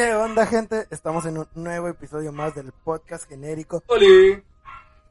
[0.00, 0.86] ¿Qué onda, gente?
[0.88, 3.82] Estamos en un nuevo episodio más del podcast genérico.
[3.86, 4.42] ¡Oli!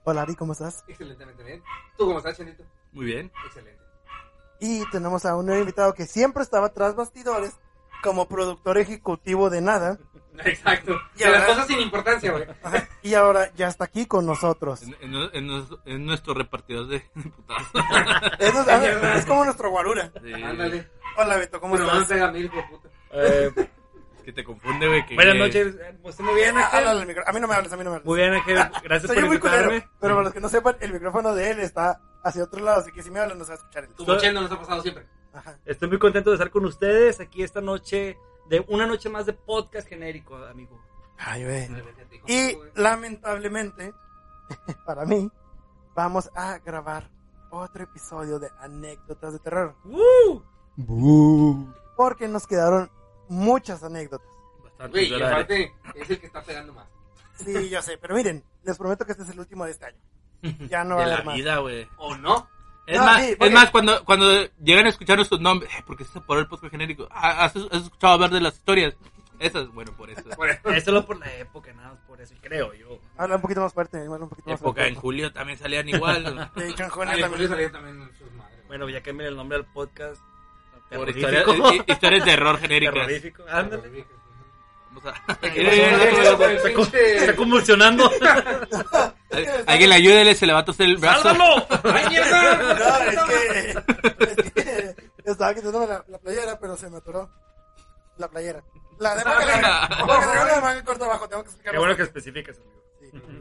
[0.03, 0.83] Hola, Ari, ¿cómo estás?
[0.87, 1.61] Excelentemente bien.
[1.95, 2.63] ¿Tú cómo estás, Chanito?
[2.93, 3.31] Muy bien.
[3.45, 3.79] Excelente.
[4.59, 7.55] Y tenemos a un nuevo invitado que siempre estaba tras bastidores
[8.01, 9.99] como productor ejecutivo de nada.
[10.43, 10.95] Exacto.
[11.15, 12.45] Y De ahora- las cosas sin importancia, güey.
[12.63, 14.81] Ajá, Y ahora ya está aquí con nosotros.
[14.81, 17.67] En, en- en nos- en nuestro repartidor de putados.
[18.39, 20.11] Es, nos- es como nuestro guarura.
[20.19, 20.33] Sí.
[20.33, 20.89] Ándale.
[21.15, 22.07] Hola, Beto, ¿cómo Pero no estás?
[22.07, 22.89] pega mil, hijo de puta.
[23.11, 23.69] Eh,
[24.29, 25.05] que te confunde, güey.
[25.05, 27.17] que- buenas noches, eh, ¿usted muy bien, Ah, Ángel?
[27.25, 28.05] A mí no me hables, a mí no me hables.
[28.07, 29.91] Muy bien, Ángel, gracias Soy por muy culero, invitarme.
[29.99, 32.91] pero para los que no sepan, el micrófono de él está hacia otro lado, así
[32.91, 33.93] que si me hablan no se va a escuchar él.
[33.95, 35.07] Tu bochendo nos ha pasado siempre.
[35.33, 35.57] Ajá.
[35.65, 38.17] Estoy muy contento de estar con ustedes aquí esta noche,
[38.49, 40.79] de una noche más de podcast genérico, amigo.
[41.17, 41.69] Ay, güey.
[42.27, 43.93] Y lamentablemente,
[44.85, 45.29] para mí,
[45.95, 47.09] vamos a grabar
[47.51, 49.75] otro episodio de anécdotas de terror.
[49.85, 51.73] ¡Woo!
[51.95, 52.89] Porque nos quedaron
[53.29, 54.27] muchas anécdotas.
[54.63, 56.87] Bastante Güey, y aparte es el que está pegando más.
[57.35, 59.97] Sí, yo sé, pero miren, les prometo que este es el último de este año.
[60.69, 61.35] Ya no va de a la haber más.
[61.35, 61.87] vida, güey.
[61.97, 62.49] ¿O no?
[62.85, 64.25] Es, No, más, sí, es más, cuando, cuando
[64.63, 67.07] llegan a escuchar nuestros nombres, eh, porque se por el podcast genérico.
[67.11, 68.95] Ah, ¿Has, has escuchado hablar de las historias?
[69.39, 70.23] Esas, bueno, por eso.
[70.35, 70.69] Por eso.
[70.69, 72.99] Es solo por la época, nada más por eso, creo yo.
[73.15, 75.01] Habla un poquito más fuerte, habla un poquito más Época en fuerte.
[75.01, 76.49] julio también salían igual.
[76.55, 77.29] De hecho, en también.
[77.31, 78.67] Julio salió también en sus madres.
[78.67, 80.21] Bueno, ya cambien el nombre al podcast.
[80.89, 81.27] Por Terrorífico.
[81.53, 82.93] historias, hi- historias de error genéricas.
[82.95, 84.05] Terrorífico, ándale.
[84.91, 85.37] Vamos a-
[86.93, 88.09] Está convulsionando.
[89.67, 91.21] Alguien le ayúdele, se le va a toser el brazo.
[91.23, 91.67] ¡Sálvalo!
[91.83, 92.55] ¡Ay, mierda!
[92.55, 93.69] No, es que,
[94.41, 94.95] es que
[95.25, 97.29] estaba quitándome la, la playera, pero se me atoró.
[98.17, 98.63] La playera.
[98.99, 101.71] La de manga corta abajo, tengo que explicar.
[101.73, 102.79] Qué bueno que especificas, amigo.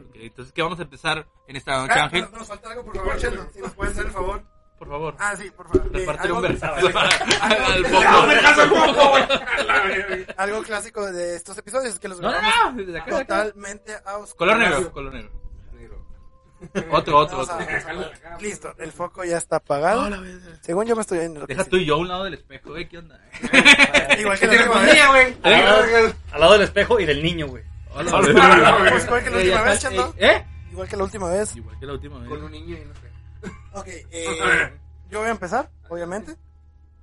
[0.09, 2.21] Ok, entonces, ¿qué vamos a empezar en esta noche, Ah, Ángel?
[2.21, 3.47] nos, nos falta algo, por favor, Chendo.
[3.53, 4.43] Si nos puedes hacer el favor.
[4.79, 5.15] Por favor.
[5.19, 5.87] Ah, sí, por favor.
[5.87, 6.87] Eh, Repártele un algo- versazo
[7.41, 8.41] al ¡No me poco.
[8.41, 10.25] caso el poco, güey!
[10.37, 12.47] Algo clásico de estos episodios es que los No, no, no.
[12.97, 13.19] acá, acá.
[13.19, 14.35] totalmente a oscuras.
[14.35, 15.39] Color negro, color negro.
[16.91, 17.57] Otro, otro, otro.
[18.41, 20.09] Listo, el foco ya está apagado.
[20.61, 21.45] Según yo me estoy viendo.
[21.45, 23.17] Deja tú y yo a un lado del espejo, güey, ¿qué onda?
[24.19, 24.93] Igual ¿Qué que te la última vez.
[24.93, 25.37] respondía, güey?
[25.43, 26.13] Al lado, Verga.
[26.33, 27.63] al lado del espejo y del niño, güey.
[27.91, 28.89] Hola, Hola, güey.
[28.91, 29.85] Pues igual que la Eh, última vez.
[30.17, 30.45] ¿Eh?
[30.71, 31.55] Igual que la última vez.
[31.55, 32.29] Igual que la última vez.
[32.29, 33.08] Con un niño y no sé.
[33.73, 34.79] Ok, eh,
[35.09, 36.35] yo voy a empezar, obviamente.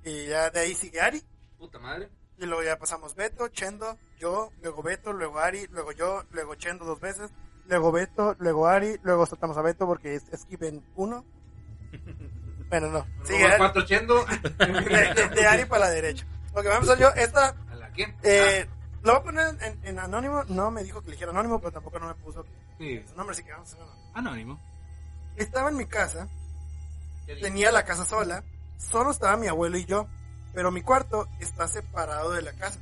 [0.03, 1.21] Y ya de ahí sigue Ari.
[1.57, 2.09] Puta madre.
[2.37, 6.85] Y luego ya pasamos Beto, Chendo, yo, luego Beto, luego Ari, luego yo, luego Chendo
[6.85, 7.31] dos veces,
[7.67, 11.25] luego Beto, luego Ari, luego soltamos a Beto porque es skip en uno.
[12.69, 13.07] Bueno, no.
[13.23, 13.57] Sigue Ari.
[13.59, 14.25] cuatro chendo.
[14.57, 16.25] de, de- de Ari para la derecha.
[16.53, 17.21] Ok, vamos a empezar yo.
[17.21, 18.13] Esta, ¿A la quién?
[18.23, 18.67] eh,
[19.03, 20.43] lo voy a poner en, en anónimo.
[20.49, 22.45] No me dijo que eligiera anónimo, pero tampoco no me puso
[22.77, 24.59] Sí, su nombre, así que vamos a hacer anónimo.
[25.37, 26.27] Estaba en mi casa,
[27.25, 28.43] tenía la casa sola,
[28.77, 30.07] solo estaba mi abuelo y yo,
[30.53, 32.79] pero mi cuarto está separado de la casa.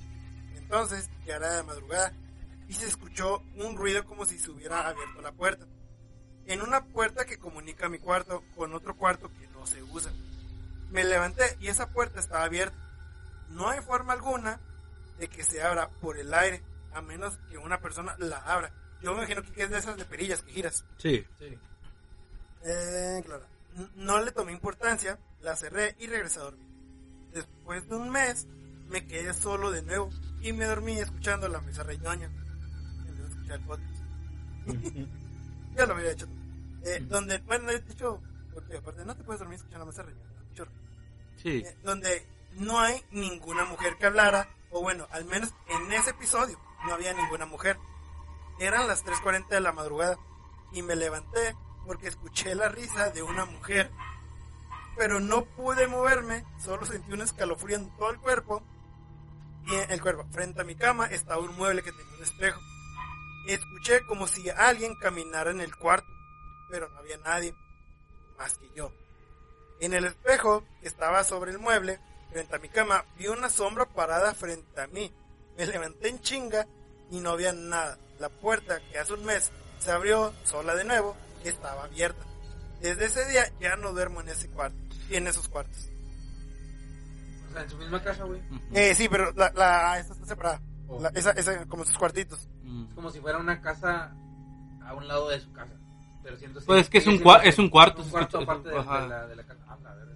[0.55, 2.13] Entonces, ya era de madrugada
[2.67, 5.65] y se escuchó un ruido como si se hubiera abierto la puerta.
[6.45, 10.11] En una puerta que comunica mi cuarto con otro cuarto que no se usa.
[10.91, 12.77] Me levanté y esa puerta estaba abierta.
[13.49, 14.59] No hay forma alguna
[15.19, 16.63] de que se abra por el aire,
[16.93, 18.71] a menos que una persona la abra.
[19.01, 20.85] Yo me imagino que es de esas de perillas que giras.
[20.97, 21.25] Sí.
[21.37, 21.57] Sí.
[22.65, 23.45] Eh, claro.
[23.95, 26.65] No le tomé importancia, la cerré y regresé a dormir.
[27.31, 28.47] Después de un mes,
[28.87, 30.09] me quedé solo de nuevo
[30.41, 32.25] y me dormí escuchando la mesa reñoña.
[32.25, 34.03] En vez de escuchar el podcast.
[35.75, 36.27] ya lo había hecho.
[36.83, 38.21] Eh, donde, bueno, de hecho,
[38.53, 40.41] porque aparte no te puedes dormir escuchando la mesa reñoña.
[40.49, 40.67] mucho.
[41.37, 41.63] Sí.
[41.65, 46.59] Eh, donde no hay ninguna mujer que hablara, o bueno, al menos en ese episodio
[46.85, 47.77] no había ninguna mujer.
[48.59, 50.17] Eran las 3.40 de la madrugada
[50.71, 51.55] y me levanté
[51.85, 53.91] porque escuché la risa de una mujer.
[54.97, 58.63] Pero no pude moverme, solo sentí un escalofrío en todo el cuerpo.
[59.67, 62.59] Y en el cuerpo, frente a mi cama, estaba un mueble que tenía un espejo.
[63.47, 66.07] Escuché como si alguien caminara en el cuarto,
[66.69, 67.53] pero no había nadie
[68.37, 68.91] más que yo.
[69.79, 71.99] En el espejo que estaba sobre el mueble,
[72.31, 75.13] frente a mi cama, vi una sombra parada frente a mí.
[75.57, 76.67] Me levanté en chinga
[77.11, 77.97] y no había nada.
[78.19, 81.15] La puerta, que hace un mes se abrió sola de nuevo,
[81.49, 82.23] estaba abierta.
[82.81, 84.77] Desde ese día ya no duermo en ese cuarto,
[85.09, 85.89] y en esos cuartos.
[87.49, 88.41] O sea, en su misma casa, güey.
[88.73, 90.61] Eh, sí, pero la, la esta está separada.
[90.87, 90.99] Oh.
[91.01, 92.47] La- esa, esa, como sus cuartitos.
[92.63, 92.85] Mm.
[92.89, 94.13] Es como si fuera una casa
[94.83, 95.73] a un lado de su casa.
[96.21, 98.75] Pero siento Pues es que es un cua- es un cuarto, Un cuarto aparte de,
[98.75, 99.61] de la, de la casa.
[99.67, 100.15] Ah, la verdad.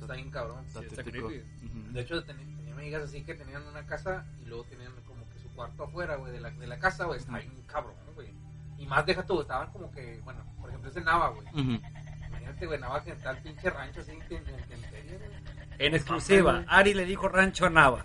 [0.00, 0.64] Está bien cabrón.
[0.66, 1.18] Está Sí, está creepy.
[1.64, 1.92] Ujú.
[1.92, 5.38] De hecho, tenía, tenía amigas así que tenían una casa y luego tenían como que
[5.40, 7.18] su cuarto afuera, güey, de la, de la casa, güey.
[7.20, 8.28] Está bien cabrón, güey.
[8.82, 11.46] Y más deja tú, estaban como que, bueno, por ejemplo, ese Nava, güey.
[12.28, 15.94] Imagínate, güey, Nava que está el pinche rancho así, que en, en, en güey.
[15.94, 18.04] Exclusiva, Ari le dijo rancho a Nava.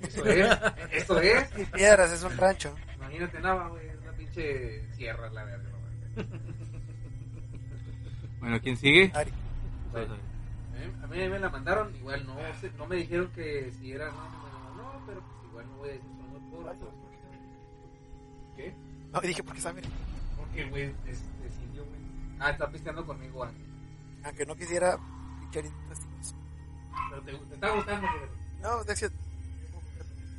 [0.00, 0.58] Eso es,
[0.92, 1.48] eso es.
[1.58, 2.74] Y piedras, es un rancho.
[2.96, 6.26] Imagínate Nava, güey, es una pinche sierra la verga, no mames.
[8.40, 9.10] Bueno, ¿quién sigue?
[9.14, 9.32] Ari.
[9.90, 10.08] Pues,
[10.76, 14.10] Eh, A mí me la mandaron, igual no, sé- no me dijeron que si era
[14.10, 16.08] no, no, no, pero pues igual no voy a decir
[16.52, 16.76] por
[18.56, 18.74] ¿Qué?
[19.12, 19.82] No, dije, ¿por qué sabe?
[20.36, 20.94] Porque güey
[21.64, 22.00] indio, güey.
[22.40, 23.64] Ah, está pisteando conmigo, Ángel.
[24.24, 24.98] Aunque no quisiera
[25.40, 26.34] pinchar intestinos.
[27.10, 28.30] Pero te, te está gustando, güey.
[28.60, 29.06] No, de hecho,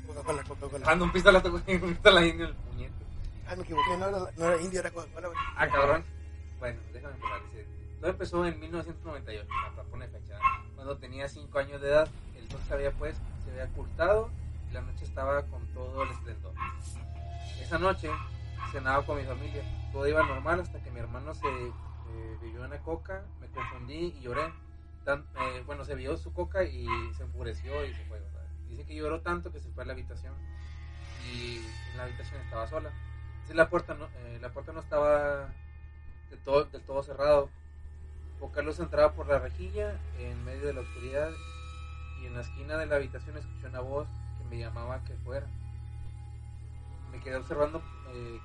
[0.07, 0.85] Coca-Cola, Coca-Cola.
[0.85, 1.63] Cuando un pistola tocó un
[1.93, 3.05] pistola indio en el puñete.
[3.47, 5.27] Ah, me equivoqué, no era, no era indio, era Coca-Cola.
[5.27, 5.39] güey.
[5.55, 6.03] Ah, cabrón.
[6.59, 7.41] Bueno, déjame empezar.
[7.51, 7.65] Dice,
[7.99, 10.39] todo empezó en 1998, hasta pone fecha.
[10.75, 14.29] Cuando tenía 5 años de edad, el sol se había pues, se había ocultado
[14.69, 16.53] y la noche estaba con todo el esplendor.
[17.61, 18.09] Esa noche
[18.71, 19.63] cenaba con mi familia.
[19.91, 24.53] Todo iba normal hasta que mi hermano se eh, una coca, me confundí y lloré.
[25.07, 26.85] Eh, bueno, se vio su coca y
[27.17, 28.19] se enfureció y se fue.
[28.19, 28.45] ¿verdad?
[28.69, 30.33] Dice que lloró tanto que se fue a la habitación
[31.25, 31.57] y
[31.91, 32.91] en la habitación estaba sola.
[33.41, 35.49] Dice, la puerta no, eh, la puerta no estaba
[36.29, 37.49] del todo, del todo cerrado.
[38.39, 41.31] Poca luz entraba por la rejilla en medio de la oscuridad
[42.21, 44.07] y en la esquina de la habitación escuché una voz
[44.37, 45.47] que me llamaba que fuera.
[47.11, 48.41] Me quedé observando, eh,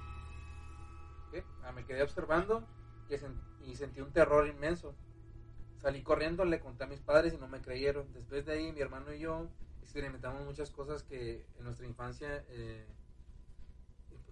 [1.30, 1.44] ¿qué?
[1.62, 2.66] Ah, me quedé observando
[3.08, 4.94] y, sen- y sentí un terror inmenso.
[5.78, 8.12] Salí corriendo, le conté a mis padres y no me creyeron.
[8.12, 9.48] Después de ahí mi hermano y yo
[9.82, 12.86] experimentamos muchas cosas que en nuestra infancia eh,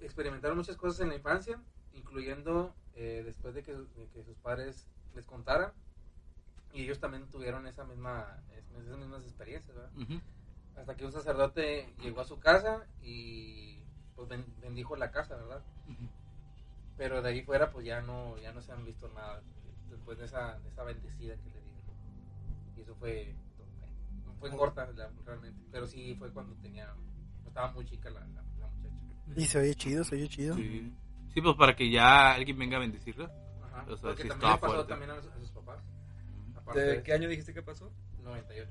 [0.00, 1.60] experimentaron muchas cosas en la infancia,
[1.92, 5.72] incluyendo eh, después de que, de que sus padres les contaran
[6.72, 9.92] y ellos también tuvieron esa misma es- esas mismas experiencias, ¿verdad?
[10.76, 13.81] Hasta que un sacerdote llegó a su casa y
[14.26, 15.62] pues ben- bendijo la casa, ¿verdad?
[16.96, 19.40] Pero de ahí fuera pues ya no ya no se han visto nada
[19.90, 22.76] después de esa, de esa bendecida que le dieron.
[22.76, 23.34] Y eso fue
[24.26, 26.92] no fue corta la- realmente, pero sí fue cuando tenía
[27.46, 29.40] estaba muy chica la, la, la muchacha.
[29.40, 30.54] Y se oye chido, se oye chido.
[30.56, 30.92] Sí.
[31.34, 33.24] Sí, pues para que ya alguien venga a bendecirla.
[33.64, 33.84] Ajá.
[33.88, 34.88] O sea, Porque sí también le pasó fuerte.
[34.90, 35.80] también a, a sus papás.
[36.56, 37.90] Aparte ¿De de qué año dijiste que pasó?
[38.22, 38.70] 98.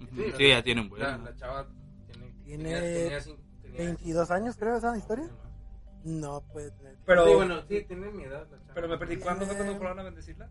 [0.00, 0.36] Ujú.
[0.36, 1.02] Sí, ya tienen buen.
[1.02, 1.66] La, la chava
[2.44, 3.22] tiene, tenía, tenía
[3.62, 5.26] tenía 22 años, creo, esa historia.
[5.26, 5.30] Sí,
[6.04, 6.96] No puede tener.
[7.06, 8.74] Pero, bueno, sí, tiene mi edad la chava.
[8.74, 9.16] pero me perdí.
[9.18, 10.48] ¿Cuándo fue cuando fueron a bendecirla?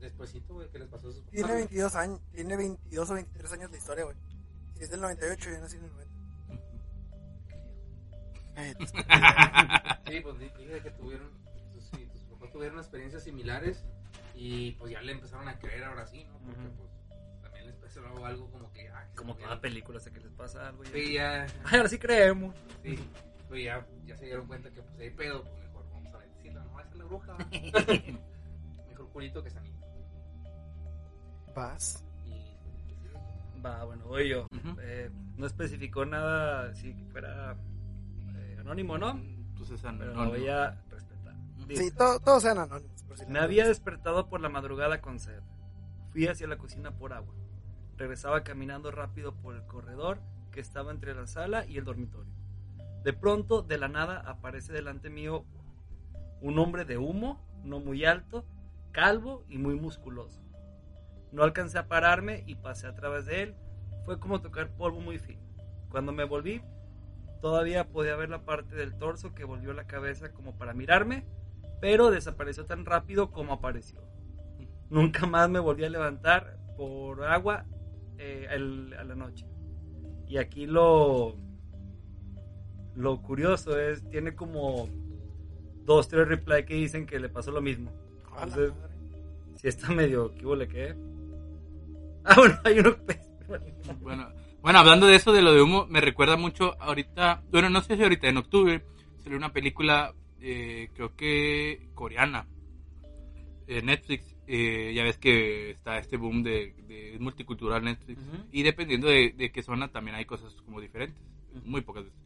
[0.00, 1.32] Despuésito, güey, ¿qué les pasó a sus papás?
[1.34, 4.16] Tiene 22 años, tiene 22 o 23 años de historia, güey.
[4.74, 6.08] Si es del 98, yo nací en el 90.
[8.56, 11.30] Ay, pues, Sí, pues di- dije que tuvieron,
[11.72, 13.84] tus, sí, tus papás tuvieron experiencias similares
[14.34, 16.38] y pues ya le empezaron a creer ahora sí, ¿no?
[16.38, 16.90] Porque pues
[18.24, 18.88] algo como que...
[18.88, 20.84] Ah, que Como toda película, sé que les pasa algo.
[20.84, 22.54] y- Sí, ya, Ay, ahora sí creemos.
[22.82, 22.98] sí,
[23.48, 26.64] pues ya, ya se dieron cuenta que pues hay pedo, pues mejor vamos a decirlo,
[26.64, 27.36] no, esa es la bruja.
[28.88, 29.86] mejor culito que sanito.
[31.54, 32.04] Vas.
[32.26, 34.46] Y Va, bueno, voy yo.
[34.80, 37.56] Eh, no especificó nada si fuera
[38.36, 39.10] eh, anónimo, ¿no?
[39.10, 41.34] Entonces, Pero no, lo voy a respetar.
[41.66, 43.02] Dice, Sí, todo- todos sean anónimos.
[43.02, 45.40] por si no Me había despertado por la madrugada con sed.
[46.12, 47.34] Fui hacia la cocina por agua.
[47.98, 50.20] Regresaba caminando rápido por el corredor
[50.52, 52.32] que estaba entre la sala y el dormitorio.
[53.02, 55.44] De pronto, de la nada, aparece delante mío
[56.40, 58.44] un hombre de humo, no muy alto,
[58.92, 60.40] calvo y muy musculoso.
[61.32, 63.54] No alcancé a pararme y pasé a través de él.
[64.04, 65.42] Fue como tocar polvo muy fino.
[65.90, 66.62] Cuando me volví,
[67.42, 71.26] todavía podía ver la parte del torso que volvió la cabeza como para mirarme,
[71.80, 74.00] pero desapareció tan rápido como apareció.
[74.88, 77.66] Nunca más me volví a levantar por agua
[78.18, 79.46] eh, el- a la noche.
[80.28, 81.36] Y aquí lo,
[82.94, 84.88] lo curioso es, tiene como
[85.84, 87.90] dos, tres replay que dicen que le pasó lo mismo.
[88.42, 88.72] Entonces,
[89.56, 90.94] si está medio, ¿qué huele qué?
[92.24, 92.96] Ah, bueno, hay uno
[94.00, 94.28] Bueno,
[94.60, 97.96] bueno, hablando de eso, de lo de humo, me recuerda mucho ahorita, bueno, no sé
[97.96, 98.84] si ahorita, en octubre
[99.22, 102.46] salió una película, eh, creo que coreana,
[103.66, 108.44] eh, Netflix, eh, ya ves que está este boom de, de multicultural Netflix, Ujú.
[108.50, 111.22] y dependiendo de, de qué zona también hay cosas como diferentes,
[111.64, 112.18] muy pocas veces.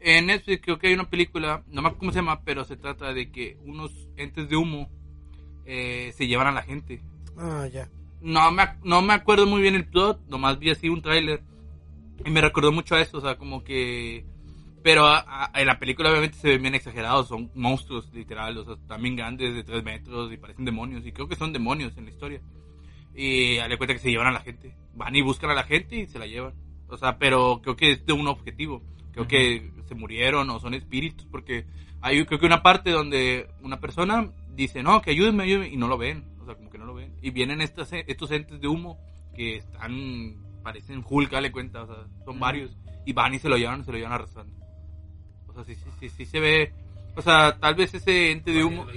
[0.00, 2.76] En Netflix creo que hay una película, no me acuerdo cómo se llama, pero se
[2.76, 4.90] trata de que unos entes de humo
[5.66, 7.00] eh, se llevan a la gente.
[7.36, 7.88] Ah, ya.
[8.20, 11.42] No me, no me acuerdo muy bien el plot, nomás vi así un tráiler
[12.24, 14.24] y me recordó mucho a eso, o sea, como que...
[14.82, 18.64] Pero a- a- en la película obviamente se ven bien exagerados, son monstruos literal, o
[18.64, 22.04] sea, también grandes de 3 metros y parecen demonios, y creo que son demonios en
[22.04, 22.40] la historia.
[23.14, 25.96] Y le cuenta que se llevan a la gente, van y buscan a la gente
[25.96, 26.54] y se la llevan.
[26.88, 28.82] O sea, pero creo que es de un objetivo,
[29.12, 31.66] creo que se murieron o son espíritus, porque
[32.00, 35.88] hay creo que una parte donde una persona dice, no, que ayúdenme, ayúdenme, y no
[35.88, 37.12] lo ven, o sea, como que no lo ven.
[37.20, 38.98] Y vienen estas, estos entes de humo
[39.34, 42.76] que están parecen Hulk, le cuenta, o sea, son varios.
[43.04, 44.52] Y van y se lo llevan, se lo llevan arrastrando.
[45.64, 46.72] Sea, sí, sí, sí, sí se ve.
[47.16, 48.84] O sea, tal vez ese ente de humo.
[48.84, 48.96] Pues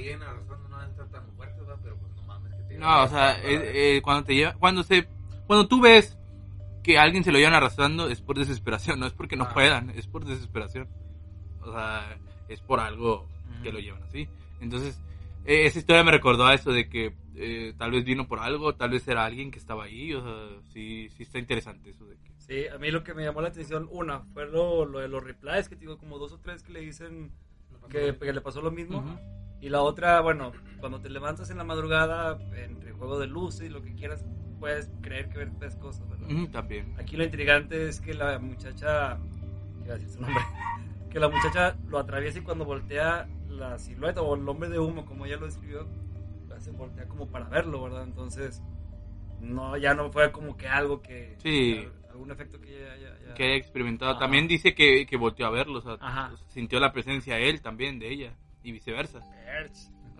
[2.79, 5.07] no o sea, eh, eh, cuando te lleva, cuando se,
[5.47, 6.17] cuando tú ves
[6.83, 9.53] que a alguien se lo llevan arrastrando es por desesperación, no es porque no Ah.
[9.53, 10.87] puedan, es por desesperación.
[11.61, 13.27] O sea, es por algo
[13.63, 14.27] que lo llevan así.
[14.59, 14.99] Entonces,
[15.45, 18.73] eh, esa historia me recordó a eso de que eh, tal vez vino por algo,
[18.75, 22.15] tal vez era alguien que estaba ahí, o sea, sí, sí está interesante eso de
[22.17, 22.30] que...
[22.41, 25.23] Sí, a mí lo que me llamó la atención, una, fue lo, lo de los
[25.23, 27.31] replies, que digo como dos o tres que le dicen
[27.89, 28.99] que, que le pasó lo mismo.
[28.99, 29.19] Ujú.
[29.61, 33.69] Y la otra, bueno, cuando te levantas en la madrugada, entre juego de luces y
[33.69, 34.25] lo que quieras,
[34.59, 36.31] puedes creer que ves cosas, ¿verdad?
[36.31, 36.95] Ujú, también.
[36.97, 39.19] Aquí lo intrigante es que la muchacha,
[39.85, 40.43] iba a decir su nombre,
[41.11, 45.05] que la muchacha lo atraviesa y cuando voltea la silueta o el hombre de humo,
[45.05, 45.87] como ella lo describió,
[46.61, 48.03] se voltea como para verlo, ¿verdad?
[48.03, 48.61] Entonces,
[49.39, 51.35] no, ya no fue como que algo que...
[51.39, 51.87] Sí.
[52.11, 52.95] Algún efecto que ya...
[52.97, 54.11] ya, ya- Que haya experimentado.
[54.11, 54.19] Ajá.
[54.19, 56.31] También dice que, que volteó a verlo, o sea, Ajá.
[56.49, 59.19] sintió la presencia él también de ella y viceversa.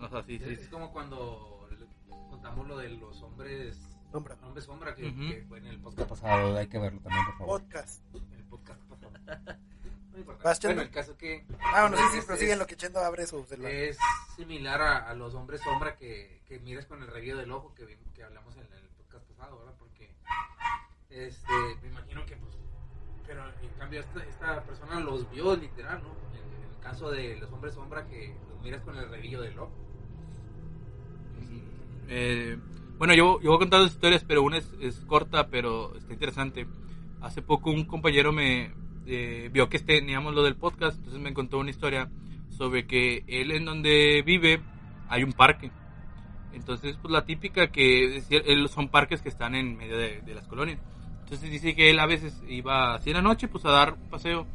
[0.00, 1.86] O sea, sí, sí, Es como cuando le-
[2.30, 3.78] contamos lo de los hombres
[4.10, 4.36] Sombra.
[4.42, 5.20] hombres sombra que, Ujú.
[5.20, 6.56] que fue en el podcast pasado.
[6.58, 7.60] Hay que verlo también, por favor.
[7.62, 8.02] Podcast.
[8.14, 8.80] En el podcast.
[10.12, 10.44] No importa.
[10.44, 10.60] Vas.
[10.60, 13.00] Bueno, el caso que Ah, bueno, sí, sí, Es- pero siguen es- lo que Chendo
[13.00, 13.72] abre su celular.
[13.72, 13.96] es
[14.36, 17.98] similar a, a los hombres sombra que, que miras con el revío del ojo que,
[18.14, 19.74] que hablamos en el podcast pasado, ¿verdad?
[19.78, 20.14] Porque
[21.14, 21.52] este,
[21.82, 22.52] me imagino que pues
[23.26, 26.10] pero en cambio esta, esta persona los vio literal, ¿no?
[26.36, 26.42] En,
[26.72, 29.72] el caso de los hombres sombra que los miras con el revío del ojo.
[32.08, 32.58] Eh,
[32.98, 36.66] bueno, yo, yo voy a contar dos historias, pero una es, corta, pero está interesante.
[37.20, 38.72] Hace poco un compañero me
[39.06, 42.10] eh, vio que teníamos lo del podcast, entonces me contó una historia
[42.50, 44.60] sobre que él en donde vive
[45.08, 45.70] hay un parque.
[46.52, 50.80] Entonces, pues la típica que él- son parques que están en medio de las colonias.
[51.32, 54.10] Entonces dice que él a veces iba así en la noche, pues a dar un
[54.10, 54.46] paseo.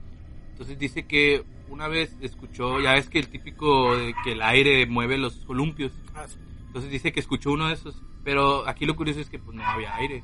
[0.52, 4.86] Entonces dice que una vez escuchó, ya ves que el típico de que el aire
[4.86, 5.92] mueve los columpios.
[6.16, 6.26] Ah.
[6.68, 9.64] Entonces dice que escuchó uno de esos, pero aquí lo curioso es que pues no
[9.66, 10.24] había aire.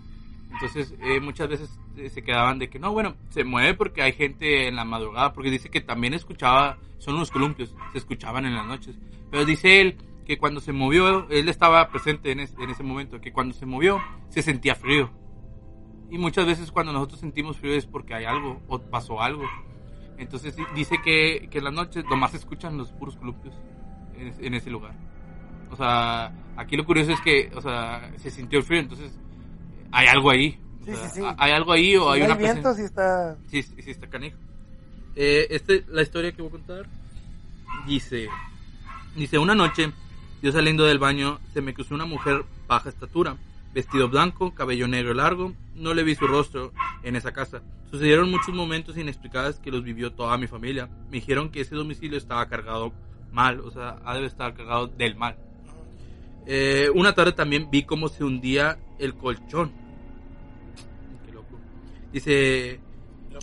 [0.52, 4.14] Entonces eh, muchas veces eh, se quedaban de que no, bueno, se mueve porque hay
[4.14, 8.54] gente en la madrugada, porque dice que también escuchaba, son unos columpios, se escuchaban en
[8.54, 8.96] las noches.
[9.32, 13.20] Pero dice él que cuando se movió, él estaba presente en, es- en ese momento,
[13.20, 15.10] que cuando se movió se sentía frío.
[16.10, 19.44] Y muchas veces cuando nosotros sentimos frío es porque hay algo o pasó algo.
[20.18, 23.54] Entonces di- dice que, que en las noches nomás se escuchan los puros columpios
[24.16, 24.94] en, en ese lugar.
[25.72, 29.12] O sea, aquí lo curioso es que, o sea, se sintió el frío, entonces
[29.92, 30.60] hay algo ahí.
[30.82, 31.26] O Sí, sea, sí, sí.
[31.26, 33.38] ha- Hay algo ahí o Si hay no una hay viento, sí está...
[33.48, 34.38] Sí, sí, sí, está canijo.
[35.16, 36.86] Eh, este, la historia que voy a contar
[37.88, 38.28] dice,
[39.16, 39.92] dice, una noche,
[40.42, 43.36] yo saliendo del baño, se me cruzó una mujer baja estatura,
[43.74, 46.72] vestido blanco, cabello negro largo, no le vi su rostro
[47.04, 47.62] en esa casa.
[47.90, 50.88] Sucedieron muchos momentos inexplicables que los vivió toda mi familia.
[51.06, 52.94] Me dijeron que ese domicilio estaba cargado
[53.32, 55.38] mal, o sea, ha de estar cargado del mal.
[56.46, 59.72] Eh, una tarde también vi cómo se hundía el colchón.
[61.26, 61.58] Qué loco.
[62.12, 62.80] Dice,
[63.32, 63.40] Lo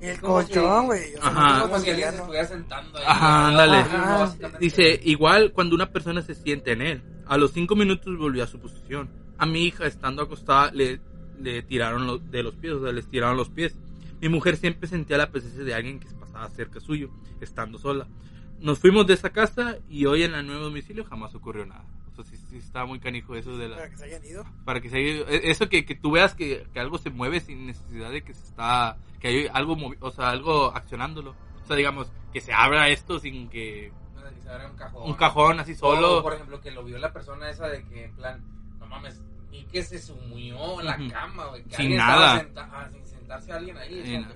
[0.00, 1.14] el colchón, güey.
[1.14, 1.48] O sea, Ajá.
[1.58, 2.18] no como como si alguien se italiano.
[2.18, 3.04] estuviera sentando ahí.
[3.06, 3.76] Ajá, ándale.
[3.78, 4.34] Ajá.
[4.60, 7.02] Dice, igual cuando una persona se siente en él.
[7.26, 9.10] A los cinco minutos volvió a su posición.
[9.38, 11.00] A mi hija, estando acostada, le,
[11.40, 13.76] le tiraron lo- de los pies, o sea, les tiraron los pies.
[14.20, 18.06] Mi mujer siempre sentía la presencia de alguien que pasaba cerca suyo, estando sola.
[18.60, 21.84] Nos fuimos de esa casa y hoy en el nuevo domicilio jamás ocurrió nada.
[22.10, 23.76] O sea, sí, sí está muy canijo eso de la...
[23.76, 24.44] Para que se hayan ido.
[24.64, 27.40] Para que se haya- e- Eso que, que tú veas que, que algo se mueve
[27.40, 28.96] sin necesidad de que se está...
[29.20, 31.34] Que hay algo, movi- o sea, algo accionándolo.
[31.62, 33.92] O sea, digamos, que se abra esto sin que...
[34.14, 35.02] No se abre un cajón.
[35.10, 36.20] Un cajón así solo...
[36.20, 38.42] O, por ejemplo, que lo vio la persona esa de que, en plan,
[38.88, 41.64] no mames, vi que se sumió en la cama, güey.
[41.64, 42.38] Que Sin nada.
[42.40, 44.26] senta- ah, sin sentarse alguien ahí.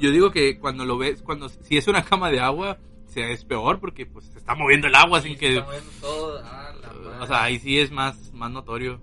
[0.00, 3.44] Yo digo que cuando lo ves, cuando si es una cama de agua, se es
[3.44, 5.52] peor porque pues se está moviendo el agua Sí, sin se que...
[5.58, 6.40] está moviendo todo.
[6.44, 7.22] Ah, la.
[7.22, 8.98] O sea, ahí sí es más, más notorio.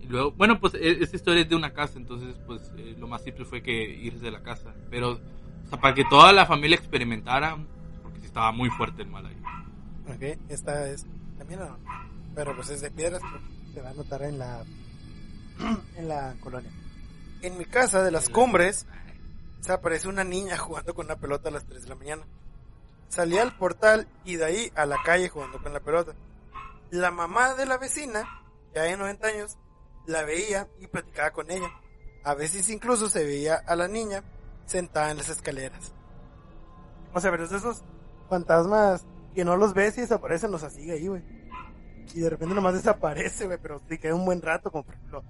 [0.00, 3.06] Y luego, bueno, pues e- esta historia es de una casa, entonces pues eh, lo
[3.06, 4.74] más simple fue que irse de la casa.
[4.90, 7.56] Pero, o sea, para que toda la familia experimentara,
[8.02, 9.36] porque sí estaba muy fuerte el mal ahí.
[10.08, 11.06] Ok, esta es...
[11.38, 11.78] También no.
[12.36, 14.62] Pero pues es de piedras, pero se va a notar en la...
[15.96, 16.70] en la colonia.
[17.40, 18.86] En mi casa de las cumbres
[19.62, 22.26] se aparece una niña jugando con una pelota a las 3 de la mañana.
[23.08, 26.12] Salí al portal y de ahí a la calle jugando con la pelota.
[26.90, 28.28] La mamá de la vecina,
[28.74, 29.56] ya de 90 años,
[30.04, 31.70] la veía y platicaba con ella.
[32.22, 34.22] A veces incluso se veía a la niña
[34.66, 35.94] sentada en las escaleras.
[37.14, 37.82] O sea, pero es de esos
[38.28, 41.35] fantasmas que no los ves y desaparecen, los sigue ahí, güey.
[42.14, 45.24] Y de repente nomás desaparece, güey, pero sí queda un buen rato, como por ejemplo,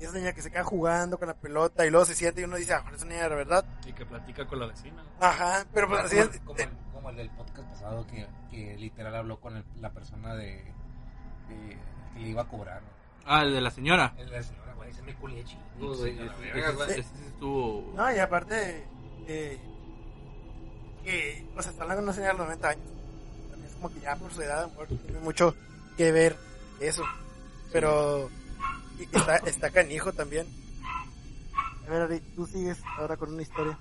[0.00, 2.56] esa niña que se queda jugando con la pelota y luego se siente y uno
[2.56, 3.64] dice, ah, esa niña era verdad.
[3.86, 5.02] Y que platica con la vecina.
[5.20, 6.40] Ajá, pero pues como, así es.
[6.40, 10.34] como el, como el del podcast pasado que, que literal habló con el- la persona
[10.36, 10.62] de,
[11.48, 11.78] de-
[12.14, 12.82] que le iba a cobrar.
[12.82, 12.88] ¿no?
[13.26, 14.14] Ah, el de la señora.
[14.16, 16.16] El de la señora, güey, se me chingo, güey.
[17.26, 17.92] estuvo.
[17.96, 18.86] No, y aparte,
[19.26, 19.58] eh,
[21.04, 22.84] que, o sea, está hablando de una señora de 90 años.
[23.50, 25.54] También es como que ya por su edad, a lo mejor tiene mucho
[25.98, 26.36] que ver
[26.80, 27.02] eso.
[27.72, 28.30] Pero,
[29.12, 30.46] está, está canijo también.
[31.86, 33.78] A ver, Ari, tú sigues ahora con una historia.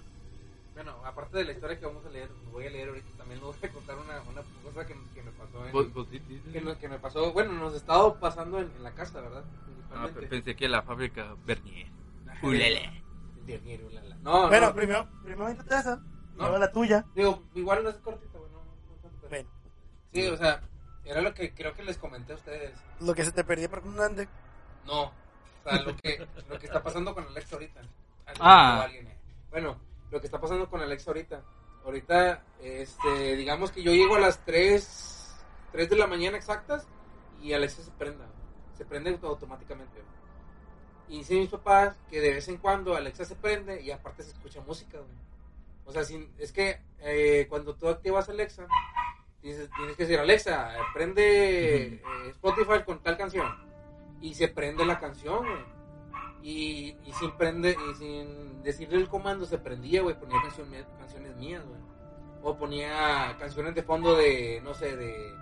[0.74, 3.48] Bueno, aparte de la historia que vamos a leer, voy a leer ahorita también, les
[3.48, 6.42] voy a contar una, una cosa que, que me pasó en, Pues- pues sí, sí,
[6.46, 6.52] sí.
[6.52, 9.44] que, no- que me pasó, bueno, nos estaba pasando en, en la casa, ¿verdad?
[9.92, 11.88] Ah, pensé que la fábrica Bernier.
[12.44, 13.04] Ulele.
[13.46, 14.16] Bernier, ulala.
[14.22, 16.00] No, bueno, no, primero, primero tu esa,
[16.36, 16.58] No.
[16.58, 17.06] la tuya.
[17.16, 18.62] digo, igual no es cortita, güey, no,
[19.02, 19.50] pero- Bueno,
[20.14, 20.62] Sí, o sea,
[21.08, 22.78] era lo que creo que les comenté a ustedes.
[23.00, 24.28] lo que se te perdió por un ande.
[24.86, 25.12] No, o
[25.64, 27.82] sea, lo que, lo que está pasando con Alexa ahorita.
[28.40, 28.84] Ah.
[28.84, 29.18] alguien, eh.
[29.50, 29.80] Bueno,
[30.12, 31.42] lo que está pasando con Alexa ahorita.
[31.86, 35.36] Ahorita, este, digamos que yo llego a las 3,
[35.72, 36.86] 3 de la mañana exactas
[37.42, 38.26] y Alexa se prenda.
[38.78, 40.02] Se prende automáticamente.
[41.10, 44.32] Y dicen mis papás que de vez en cuando Alexa se prende y aparte se
[44.32, 44.98] escucha música.
[44.98, 45.10] güey.
[45.86, 48.68] O sea, sin- es que eh, cuando tú activas Alexa,
[49.50, 53.48] dices- tienes que decir, Alexa, prende eh, Spotify con tal canción.
[54.22, 55.78] Y se prende la canción, güey.
[56.42, 61.64] Y, y sin prende, y sin decirle el comando se prendía, güey, ponía canciones mías,
[61.66, 61.80] güey.
[62.44, 65.34] O ponía canciones de fondo de, no sé, de,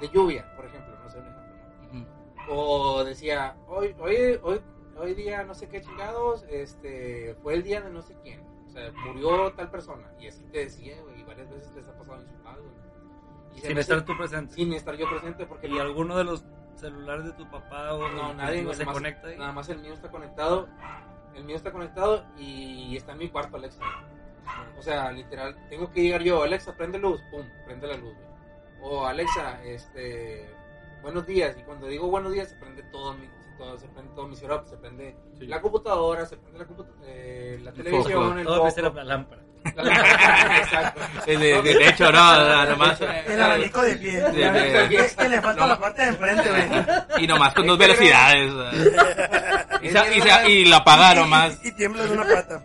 [0.00, 2.12] de lluvia, por ejemplo, no sé, un ejemplo.
[2.48, 4.60] O decía, hoy, hoy, hoy,
[4.96, 8.40] hoy día no sé qué chingados, este, fue el día de no sé quién.
[8.66, 10.10] O sea, murió tal persona.
[10.20, 12.85] Y así te decía, güey, y varias veces les ha pasado en su padre, güey.
[13.56, 14.54] Y Sin estar tú presente.
[14.54, 16.44] sin estar yo presente porque ¿Y alguno de los
[16.76, 19.38] celulares de tu papá o no, nadie se más- conecta ahí?
[19.38, 20.68] Nada más el mío está conectado.
[21.34, 23.82] El mío está conectado y está en mi cuarto, Alexa.
[24.78, 28.14] O sea, literal, tengo que llegar yo, Alexa, prende luz, pum, prende la luz.
[28.80, 30.48] O Alexa, este,
[31.02, 31.56] buenos días.
[31.58, 34.66] Y cuando digo buenos días, se prende todo mi, todo, se prende todo mi setup,
[34.68, 35.46] se prende Sí.
[35.46, 39.42] la computadora, se prende la, computa- eh, la El televisión, el Todo la, la lámpara.
[39.74, 41.00] La lámpara, Exacto.
[41.26, 43.00] Eh, De, de, de hecho, no, nomás.
[43.00, 44.20] El abanico de pie.
[44.20, 47.24] De- de- Es que le falta la parte de enfrente, güey.
[47.24, 48.52] Y nomás con dos velocidades.
[50.48, 51.58] Y, la apagaron más.
[51.64, 52.64] Y, y tiembla de una pata.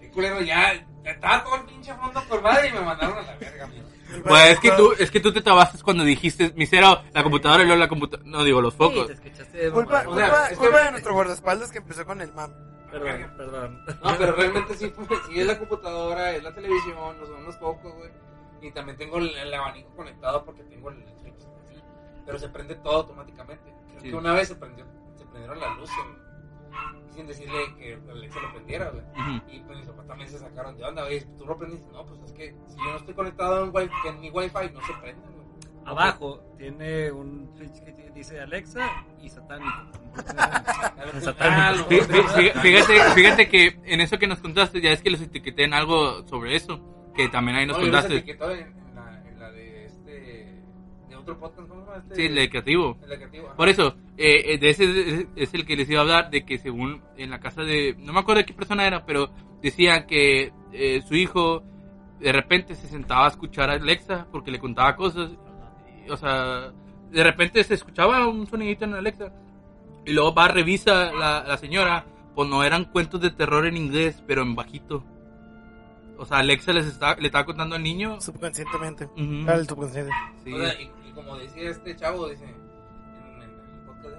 [0.00, 0.72] El culero ya,
[1.04, 3.84] estaba todo el pinche fondo por madre y me mandaron a la verga, amigo.
[4.22, 7.66] Pues es que tú, es que tú te trabaste cuando dijiste, misero, la computadora y
[7.66, 8.28] luego la computadora.
[8.30, 9.08] No digo los focos.
[9.08, 10.10] Sí, te Culpa, mamá.
[10.10, 12.54] O sea, culpa, es que- culpa de nuestro guardaespaldas que empezó con el mame.
[12.90, 13.84] Perdón, perdón.
[14.04, 14.92] No, pero realmente sí,
[15.28, 18.10] sí es la computadora, es la televisión, no son los focos, güey.
[18.62, 21.32] Y también tengo el, el abanico conectado porque tengo el así.
[22.24, 23.64] Pero se prende todo automáticamente.
[23.88, 24.10] Creo Sí.
[24.10, 24.86] que una vez se prendió,
[25.18, 26.23] se prendieron las luces, güey.
[27.14, 29.04] Sin decirle que Alexa lo prendiera, güey.
[29.48, 31.24] Y pues mis papás también se sacaron de onda, güey.
[31.38, 34.20] Tú lo prendiste, no, pues es que si yo no estoy conectado en, wi en
[34.20, 35.44] mi wifi, no se prende, güey.
[35.86, 38.90] Abajo tiene un switch que dice Alexa
[39.22, 39.70] y satánico.
[41.76, 45.20] Lo- Fí- fí- Fíjate, fíjate que en eso que nos contaste, ya es que los
[45.20, 46.80] etiqueté en algo sobre eso,
[47.14, 48.24] que también ahí nos No, yo los contaste.
[51.24, 52.02] Otro podcast, ¿cómo se llama?
[52.02, 52.98] Este, Sí, el de creativo.
[53.02, 53.56] el de creativo, ajá.
[53.56, 56.58] Por eso, eh, eh, de ese es- el que les iba a hablar, de que
[56.58, 59.30] según en la casa de, no me acuerdo de qué persona era, pero
[59.62, 61.62] decían que eh, su hijo
[62.20, 65.30] de repente se sentaba a escuchar a Alexa porque le contaba cosas,
[66.06, 66.72] y, o sea,
[67.10, 69.32] de repente se escuchaba un sonidito en Alexa
[70.06, 74.22] y luego va, revisa la, la señora, pues no eran cuentos de terror en inglés,
[74.26, 75.04] pero en bajito.
[76.18, 78.20] O sea, Alexa les está, le estaba contando al niño.
[78.20, 79.06] Subconscientemente.
[79.16, 79.44] Ujú.
[79.46, 80.12] Para el subconsciente.
[80.44, 80.52] Sí.
[80.52, 80.72] O sea,
[81.24, 84.14] como decía este chavo, dice en, en el podcast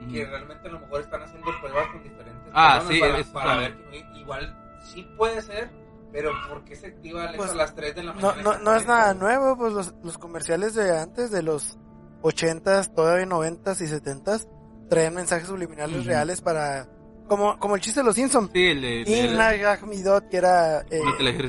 [0.00, 3.00] ese, que realmente a lo mejor están haciendo pruebas con diferentes Ah, sí,
[3.32, 5.70] para, ver que igual sí puede ser,
[6.10, 8.42] pero ¿por qué se activa Alexa Pues, a las 3 de la No, mañana?
[8.42, 11.78] no, no es nada nuevo, pues los, los comerciales de antes, de los
[12.22, 14.48] 80s, todavía 90s y 70s,
[14.88, 16.86] traían mensajes subliminales reales para...
[17.28, 18.50] Como, como el chiste de los Simpsons.
[18.52, 19.04] Sí, el de...
[19.06, 21.00] Inagagmidot, que era eh,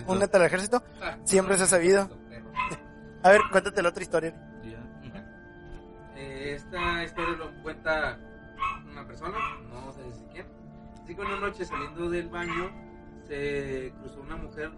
[0.07, 0.23] Un.
[1.01, 2.07] Ah, Siempre se ha sabido.
[2.29, 2.45] pero-
[3.23, 4.52] A ver, cuéntate la otra historia.
[6.43, 8.19] Esta historia lo cuenta
[8.91, 9.37] una persona,
[9.69, 10.45] no vamos a decir quién.
[11.01, 12.69] Así que una noche saliendo del baño
[13.25, 14.71] se cruzó una mujer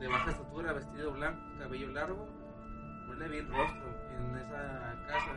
[0.00, 2.26] de baja estatura, vestido blanco, cabello largo.
[3.06, 3.86] No le vi el rostro
[4.18, 5.30] en esa casa.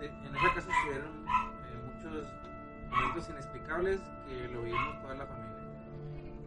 [0.00, 2.26] En esa casa sucedieron eh, muchos
[2.90, 5.68] momentos inexplicables que lo vimos toda la familia.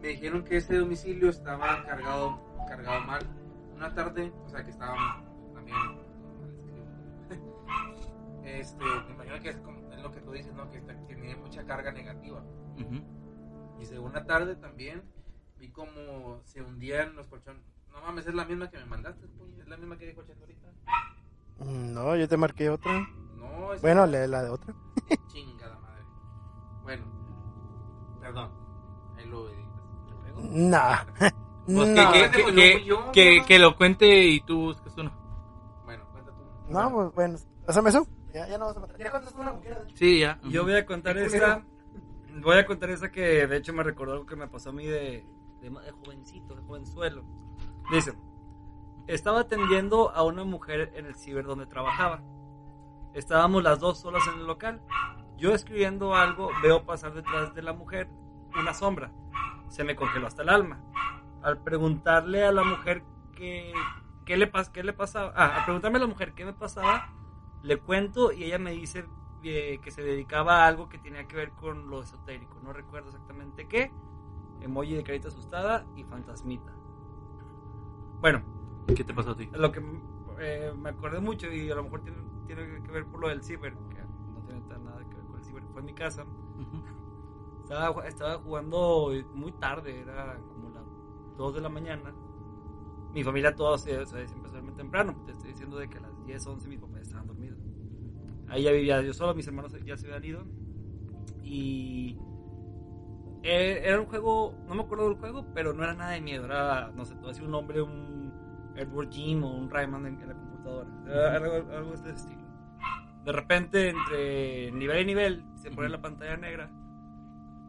[0.02, 3.22] Me dijeron que ese domicilio estaba cargado, cargado mal.
[3.76, 5.22] Una tarde, o sea que estaba
[5.54, 5.76] también.
[8.44, 10.70] Este, me imagino que es como en lo que tú dices, ¿no?
[10.70, 12.40] Que, está- que tiene mucha carga negativa.
[12.78, 13.80] Ujú.
[13.80, 15.02] Y según una tarde también
[15.58, 17.62] vi como se hundían los colchones.
[17.92, 19.26] No mames, es la misma que me mandaste,
[19.60, 20.68] es la misma que dijo Cheto ahorita.
[21.60, 22.92] No, yo te marqué otra.
[23.36, 24.74] No, es Bueno, lee la de otra.
[25.32, 26.02] chingada madre.
[26.82, 27.04] Bueno,
[28.20, 28.50] perdón.
[29.16, 29.64] Ahí lo editas.
[30.50, 30.96] Nah.
[31.66, 32.12] Pues no.
[32.12, 33.46] que, que, Pues no que, yo, que- ¿no?
[33.46, 35.10] que lo cuente y tú buscas uno.
[35.84, 36.42] Bueno, cuenta tú.
[36.72, 37.38] No, pues bueno.
[37.64, 38.06] Pásame eso.
[38.34, 38.98] Ya, ya no vas a matar.
[38.98, 39.96] Ya contas una como quieras, de hecho.
[39.96, 40.40] Sí, ya.
[40.42, 41.64] Yo voy a contar esta.
[42.42, 44.86] Voy a contar esta que de hecho me recordó algo que me pasó a mí
[44.86, 45.24] de,
[45.60, 47.24] de, de jovencito, de jovenzuelo.
[47.92, 48.12] Dice:
[49.06, 52.22] Estaba atendiendo a una mujer en el ciber donde trabajaba.
[53.12, 54.82] Estábamos las dos solas en el local.
[55.36, 58.08] Yo escribiendo algo, veo pasar detrás de la mujer
[58.58, 59.12] una sombra.
[59.68, 60.80] Se me congeló hasta el alma.
[61.40, 63.04] Al preguntarle a la mujer
[63.36, 63.72] qué,
[64.26, 67.12] qué, le, pas, qué le pasaba, ah, al preguntarme a la mujer qué me pasaba,
[67.64, 69.06] le cuento y ella me dice
[69.42, 72.58] eh, que se dedicaba a algo que tenía que ver con lo esotérico.
[72.62, 73.90] No recuerdo exactamente qué.
[74.60, 76.72] Emoji de carita asustada y fantasmita.
[78.20, 78.42] Bueno,
[78.94, 79.48] ¿Qué te pasó a ti?
[79.52, 79.82] lo que
[80.40, 83.42] eh, me acordé mucho y a lo mejor tiene, tiene que ver por lo del
[83.42, 85.62] ciber, que no tiene nada que ver con el ciber.
[85.72, 86.26] Fue en mi casa.
[87.62, 90.84] Estaba, estaba jugando muy tarde, era como las
[91.38, 92.14] 2 de la mañana.
[93.14, 95.22] Mi familia todos se, se siempre se duermen temprano.
[95.24, 97.58] Te estoy diciendo de que a las 10, 11 mis papás estaban dormidos.
[98.48, 100.44] Ahí ya vivía yo solo, mis hermanos ya se habían ido.
[101.42, 102.18] Y
[103.44, 106.44] eh, era un juego, no me acuerdo del juego, pero no era nada de miedo.
[106.44, 108.32] Era, no sé, tú hacías un nombre, un
[108.74, 110.90] Edward Jim o un Rayman en, en la computadora.
[111.06, 112.42] Era algo, algo de ese estilo.
[113.24, 116.70] De repente, entre nivel y nivel, se pone la pantalla negra.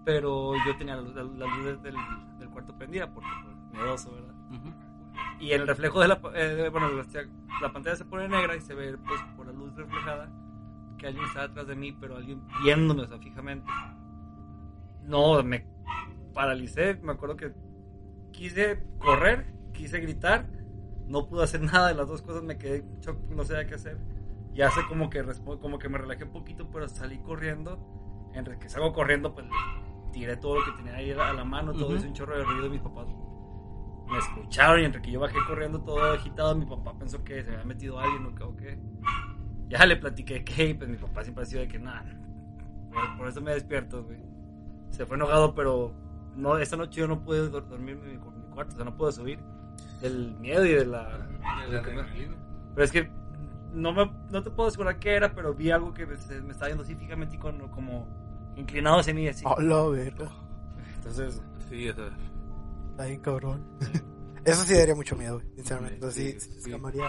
[0.05, 1.95] Pero yo tenía la luz, la, la luz del,
[2.39, 4.35] del cuarto prendida, porque pues, miedoso, ¿verdad?
[4.51, 4.84] Ujú.
[5.39, 7.05] Y el reflejo de la, eh, bueno, la,
[7.61, 10.29] la pantalla se pone negra y se ve pues, por la luz reflejada
[10.97, 13.69] que alguien está detrás de mí, pero alguien viéndome, o sea, fijamente.
[15.03, 15.65] No, me
[16.33, 17.53] paralicé, me acuerdo que
[18.31, 20.47] quise correr, quise gritar,
[21.07, 23.97] no pude hacer nada de las dos cosas, me quedé shock, no sabía qué hacer.
[24.53, 25.23] Y hace como que,
[25.61, 27.77] como que me relajé un poquito, pero salí corriendo.
[28.33, 29.47] En que salgo corriendo, pues
[30.11, 31.95] tiré todo lo que tenía ahí a la mano, todo Ujú.
[31.97, 33.07] hizo un chorro de ruido y mis papás
[34.09, 37.51] me escucharon y entre que yo bajé corriendo todo agitado, mi papá pensó que se
[37.51, 38.79] había metido alguien o qué, o qué.
[39.67, 42.05] Ya le platiqué que, y pues mi papá siempre ha sido de que nada,
[42.93, 44.19] por, por eso me despierto, güey.
[44.91, 45.91] Se fue enojado, pero
[46.35, 48.85] no, esa noche yo no pude dor- dormir en mi, cu- mi cuarto, o sea,
[48.85, 49.39] no pude subir
[50.01, 51.17] del miedo y de la...
[51.17, 52.35] De la adrenalina.
[52.75, 53.09] Pero es que
[53.73, 56.67] no, me, no te puedo asegurar qué era, pero vi algo que me, me estaba
[56.67, 58.07] viendo así fijamente y con, como
[58.55, 59.43] inclinado hacia mí, así.
[59.47, 60.29] Hola, verga.
[60.95, 62.09] Entonces, Sí, o sea,
[62.95, 63.77] Está bien cabrón.
[64.45, 65.95] Eso sí daría mucho miedo, sinceramente.
[65.95, 66.69] Entonces sí, sí.
[66.71, 67.05] escamaría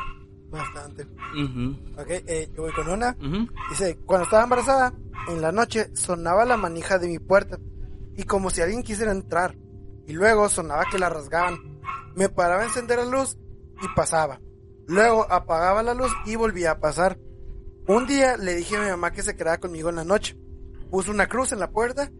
[0.48, 1.04] bastante.
[1.04, 3.16] ujú, Ok, eh, yo voy con una.
[3.20, 3.46] ujú.
[3.70, 4.94] Dice, cuando estaba embarazada,
[5.28, 7.58] en la noche sonaba la manija de mi puerta
[8.16, 9.56] y como si alguien quisiera entrar.
[10.06, 11.56] Y luego sonaba que la rasgaban.
[12.14, 13.36] Me paraba a encender la luz
[13.82, 14.40] y pasaba.
[14.86, 17.18] Luego apagaba la luz y volvía a pasar.
[17.88, 20.38] Un día le dije a mi mamá que se quedara conmigo en la noche.
[20.90, 22.10] Puso una cruz en la puerta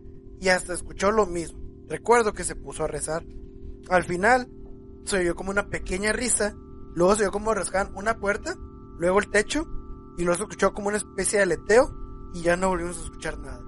[0.41, 1.59] y hasta escuchó lo mismo.
[1.89, 3.25] Recuerdo que se puso a rezar.
[3.89, 4.49] Al final
[5.05, 6.55] se oyó como una pequeña risa.
[6.95, 8.55] Luego se oyó como rasgaban una puerta,
[8.99, 9.67] luego el techo
[10.19, 11.95] y luego se escuchó como una especie de aleteo
[12.35, 13.61] y ya no volvimos a escuchar nada.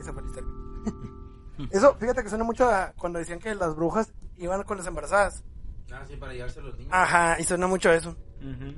[0.00, 0.50] Esa fue la historia.
[1.70, 5.44] Eso, fíjate que suena mucho a cuando decían que las brujas iban con las embarazadas.
[5.92, 6.92] Ah, sí, para llevarse a los niños.
[6.92, 8.10] Ajá, y suena mucho a eso.
[8.40, 8.74] ujú.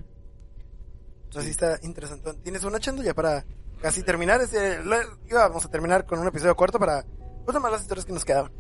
[1.24, 2.34] Entonces sí está interesante.
[2.42, 3.44] ¿Tienes una chendo ya para
[3.80, 4.40] casi terminar?
[4.42, 4.96] Este, lo-
[5.28, 7.04] íbamos a terminar con un episodio corto para
[7.44, 8.52] pues nomás las historias que nos quedaban.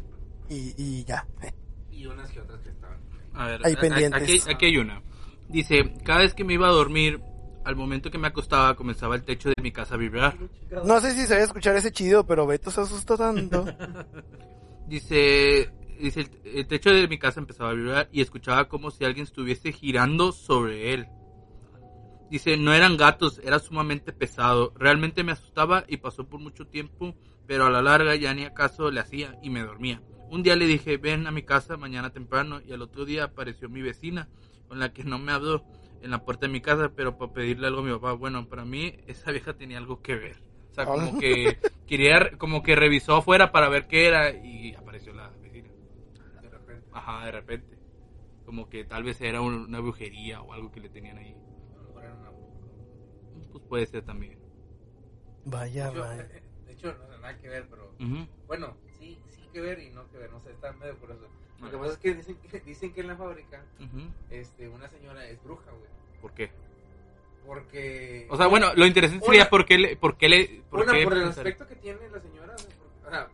[0.48, 1.26] Y, y ya.
[1.42, 1.52] eh.
[1.90, 2.98] Y unas que otras que estaban.
[3.34, 4.22] A ver, Hay pendientes.
[4.22, 5.02] Aquí, aquí hay una.
[5.48, 7.20] Dice, cada vez que me iba a dormir,
[7.64, 10.36] al momento que me acostaba, comenzaba el techo de mi casa a vibrar.
[10.84, 13.64] No sé si se va a escuchar ese chido, pero Beto se asustó tanto.
[14.88, 19.04] Dice, dice el, el techo de mi casa empezaba a vibrar y escuchaba como si
[19.04, 21.08] alguien estuviese girando sobre él.
[22.30, 24.72] Dice, no eran gatos, era sumamente pesado.
[24.76, 27.14] Realmente me asustaba y pasó por mucho tiempo,
[27.46, 30.00] pero a la larga ya ni acaso le hacía y me dormía.
[30.28, 33.68] Un día le dije, ven a mi casa mañana temprano y al otro día apareció
[33.68, 34.28] mi vecina,
[34.68, 35.64] con la que no me habló
[36.00, 38.12] en la puerta de mi casa, pero para pedirle algo a mi papá.
[38.12, 40.36] Bueno, para mí esa vieja tenía algo que ver.
[40.70, 45.12] O sea, como que quería, como que revisó afuera para ver qué era y apareció
[45.14, 45.68] la vecina.
[46.42, 46.86] De repente.
[46.92, 47.78] Ajá, de repente.
[48.44, 51.34] Como que tal vez era un- una brujería o algo que le tenían ahí.
[53.52, 54.38] Pues puede ser también.
[55.44, 56.28] Vaya, De hecho, vaya.
[56.66, 57.94] de hecho, no tiene nada que ver, pero
[58.46, 58.76] bueno,
[59.56, 61.26] que ver y no que ver, no sé, está medio curioso.
[61.60, 63.64] Lo que pasa es que dicen que, dicen que en la fábrica,
[64.28, 65.90] este, una señora es bruja, güey.
[66.20, 66.50] ¿Por qué?
[67.46, 68.26] Porque.
[68.28, 69.96] O sea, bueno, lo interesante Una- sería por qué le...
[69.96, 72.54] Por qué le por una qué por el aspecto que tiene la señora.
[73.06, 73.28] o sea,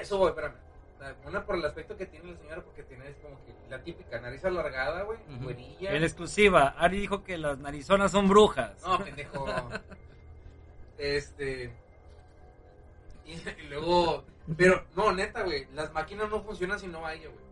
[0.00, 0.54] eso voy, espérame.
[0.96, 3.52] O sea, una por el aspecto que tiene la señora, porque tiene es como que
[3.70, 5.44] la típica nariz alargada, güey, Ujú.
[5.44, 5.94] güerilla.
[5.94, 8.82] En exclusiva, Ari dijo que las narizonas son brujas.
[8.82, 9.46] No, pendejo.
[10.98, 11.72] Este.
[13.32, 14.24] Y, y luego.
[14.56, 15.66] Pero, no, neta, güey.
[15.74, 17.44] Las máquinas no funcionan si no va ella, güey.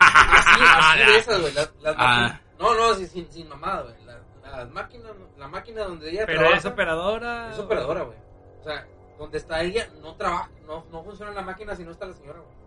[0.00, 1.52] Así, así de esas, güey.
[1.54, 2.18] Las, las Ah.
[2.22, 4.04] máquinas- No, no, sin, sin, sin mamada, güey.
[4.04, 6.58] Las, las máquinas, la máquina donde ella Pero trabaja.
[6.58, 7.50] es operadora.
[7.52, 8.18] Es operadora, güey.
[8.60, 8.86] O sea,
[9.18, 12.40] donde está ella, no trabaja, no, no funciona la máquina si no está la señora,
[12.40, 12.58] güey.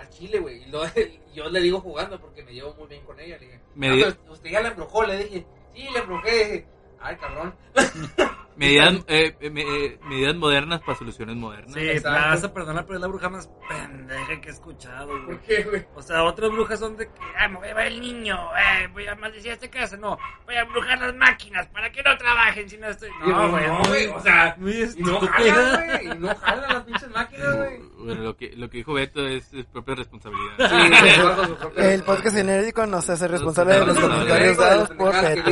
[0.00, 0.62] Al chile, güey.
[0.64, 0.82] Y lo-
[1.34, 3.36] yo le digo jugando porque me llevo muy bien con ella.
[3.38, 5.46] Le dije, Me "Ah, di- pues, usted ya la embrujó, le dije.
[5.74, 6.30] Sí, la embrujé.
[6.44, 6.66] Dije,
[7.00, 7.54] Ay, cabrón.
[8.56, 11.72] Medidas, eh, eh, me- eh, medidas modernas para soluciones modernas.
[11.72, 12.28] Sí, me Exacto.
[12.30, 15.24] vas a perdonar, pero es la bruja más pendeja que he escuchado, güey.
[15.26, 15.84] ¿Por qué, güey?
[15.94, 18.88] O sea, otras brujas son de que, ah, me voy a llevar el niño, eh,
[18.92, 19.96] voy a maldecir a esta casa.
[19.96, 23.10] No, voy a embrujar las máquinas para que no trabajen si no estoy.
[23.26, 26.06] No, güey, no, güey, o sea, muy Y no jalan, güey.
[26.06, 27.78] Y no jalan las pinches máquinas, güey.
[28.04, 30.54] Bueno, lo que, lo que dijo Beto es, es propia responsabilidad.
[30.58, 34.90] Sí, El podcast genérico no se hace responsable de los No, no, no, comentarios dados
[34.90, 35.50] por Beto.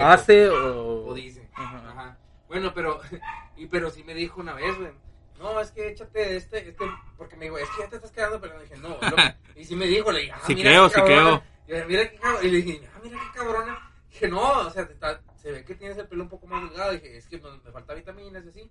[0.00, 1.14] ¿Hace o o...?
[1.14, 1.47] dice.
[1.58, 1.90] Ajá.
[1.90, 2.18] Ajá.
[2.48, 3.00] Bueno, pero,
[3.56, 4.92] y, pero sí me dijo una vez, güey.
[5.38, 6.84] No, es que échate este, este,
[7.16, 9.16] porque me dijo, es que ya te estás quedando, pero dije, no, loco.
[9.54, 11.42] Y sí me dijo, le dije, ah, Sí mira creo, qué sí cabrona.
[11.66, 12.44] Y le dije, mira qué cabrona.
[12.46, 13.92] Y le dije, ah, mira qué cabrona.
[14.10, 16.90] Dije, no, o sea, está- se ve que tienes el pelo un poco más delgado.
[16.92, 18.70] Dije, es que me falta vitaminas y así.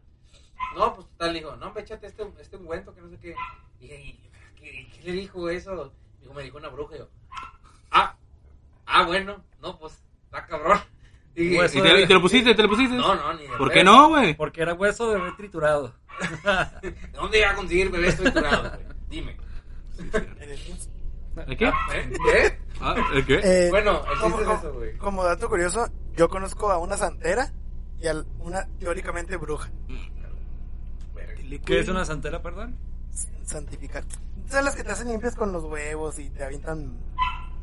[0.75, 3.35] No, pues total, dijo, no, me échate este, este ungüento que no sé qué.
[3.79, 5.93] Dije, ¿y qué, qué le dijo eso?
[6.19, 6.95] Dijo, me dijo una bruja.
[6.95, 7.09] Y yo,
[7.91, 8.17] ah,
[8.87, 10.79] ah, bueno, no, pues, está cabrón.
[11.39, 12.55] ¿Y te, y te lo pusiste?
[12.55, 12.95] ¿Te lo pusiste?
[12.95, 14.33] no, no, ni de ¿Por qué no, güey?
[14.35, 15.93] Porque era hueso de bebé triturado.
[16.81, 18.85] ¿De dónde iba a conseguir bebés triturados, güey?
[19.07, 19.37] Dime.
[19.99, 20.89] En el Teams.
[21.47, 21.65] ¿El qué?
[21.67, 22.11] ¿Eh?
[22.31, 22.59] ¿Qué?
[22.81, 23.39] Ah, ¿El qué?
[23.43, 24.97] Eh, Bueno, el como, es eso, güey.
[24.97, 27.53] como dato curioso, yo conozco a una santera
[27.99, 29.69] y a una teóricamente bruja.
[31.65, 32.75] ¿Qué es una santera, perdón?
[33.45, 34.03] Santificar.
[34.49, 36.97] Son las que te hacen limpias con los huevos y te avientan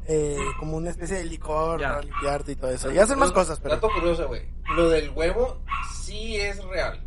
[0.06, 1.88] eh, como una especie de licor Ya.
[1.90, 2.92] para limpiarte y todo eso.
[2.92, 3.74] Y hacen más cosas, pero.
[3.76, 4.42] Dato curioso, güey.
[4.76, 5.60] Lo del huevo
[6.02, 7.00] sí es real.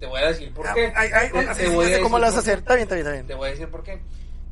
[0.00, 0.92] Te voy a decir por Ah, qué.
[0.94, 2.38] Hay, hay Te- voy a cómo decir lo vas a por qué.
[2.38, 2.58] hacer.
[2.58, 3.26] Está bien, está bien, está bien.
[3.26, 4.00] Te voy a decir por qué.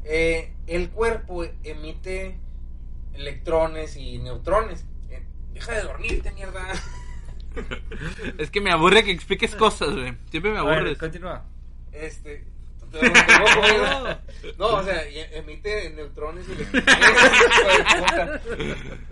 [0.04, 2.38] Eh, el cuerpo emite
[3.14, 4.84] electrones y neutrones.
[5.10, 6.62] Eh, deja de dormirte, mierda.
[8.38, 10.14] Es que me aburre que expliques cosas, güey.
[10.30, 10.98] Siempre me A ver, aburres.
[10.98, 11.44] continúa.
[11.92, 12.44] Este.
[14.58, 16.86] No, o sea, emite neutrones y electrones.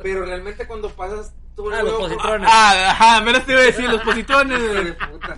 [0.02, 2.48] Pero realmente cuando pasas tú el Ah, los positrones.
[2.50, 4.02] Ah, ajá, me las te iba a decir, los
[4.60, 4.96] güey.
[5.10, 5.37] puta.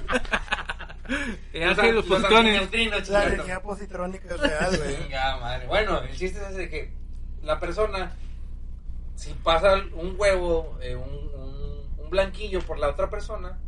[1.54, 4.96] Ángel, los antineutrinos, La energía positrónica es real, güey.
[4.96, 5.66] Venga, madre.
[5.66, 6.92] Bueno, el chiste es ese de que
[7.42, 8.12] la persona,
[9.14, 13.58] si pasa un huevo, eh, un, un- un blanquillo por la otra persona,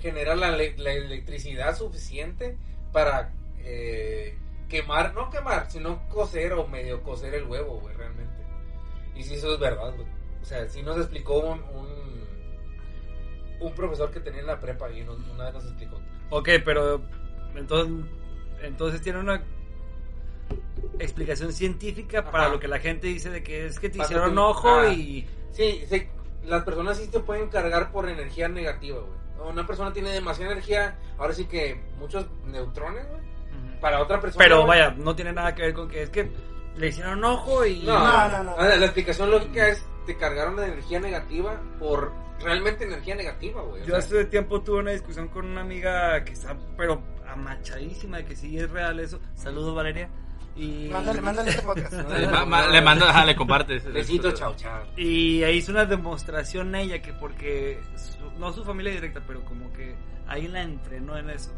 [0.00, 2.56] genera la, le- la electricidad suficiente
[2.92, 3.32] para
[3.64, 4.36] eh,
[4.68, 8.34] quemar, no quemar, sino cocer o medio cocer el huevo, güey, realmente.
[9.14, 10.06] Y si eso es verdad, güey.
[10.40, 12.24] O sea, sí nos explicó un, un,
[13.60, 16.00] un profesor que tenía en la prepa y nos- una vez nos explicó.
[16.30, 17.02] Ok, pero
[17.54, 18.06] entonces,
[18.62, 19.42] entonces tiene una
[20.98, 24.68] explicación científica para lo que la gente dice de que es que te hicieron ojo
[24.68, 24.88] ah.
[24.88, 25.26] y...
[25.52, 26.08] Sí, sí,
[26.44, 29.50] las personas sí te pueden cargar por energía negativa, güey.
[29.50, 33.20] Una persona tiene demasiada energía, ahora sí que muchos neutrones, güey.
[33.80, 34.42] Para otra persona.
[34.44, 36.30] Pero vaya, no tiene nada que ver con que es que
[36.76, 37.82] le hicieron ojo y...
[37.82, 38.56] No, No, no, no.
[38.56, 43.82] La explicación lógica es te cargaron de energía negativa por realmente energía negativa, güey.
[43.82, 48.18] O Yo sea, hace tiempo tuve una discusión con una amiga que está, pero amachadísima
[48.18, 49.20] de que sí es real eso.
[49.34, 50.08] Saludos, Valeria.
[50.56, 51.92] Y, Mándale, mándale este podcast.
[52.18, 53.84] Le, ma- ma- le mando, ajá, le compartes.
[53.92, 54.82] Besito, chao, chao.
[54.96, 59.72] y ahí hizo una demostración ella que porque, su- no su familia directa, pero como
[59.72, 59.94] que
[60.26, 61.50] ahí la entrenó en eso.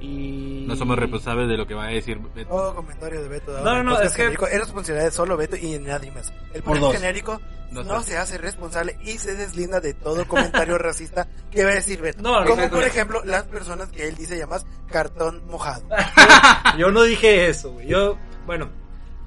[0.00, 0.64] Y...
[0.68, 2.50] No somos responsables de lo que va a decir Beto.
[2.50, 3.52] Todo comentario de Beto.
[3.62, 6.32] No, no, no, es que- genérico es responsabilidad de solo Beto y nadie más.
[6.52, 6.94] El dos.
[6.94, 11.74] genérico No se hace responsable y se deslinda de todo comentario racista que va a
[11.74, 12.22] decir Beto.
[12.22, 15.82] No, Como por ejemplo las personas que él dice llamas cartón mojado.
[16.78, 17.86] Yo no dije eso, güey.
[17.88, 18.70] Yo, bueno,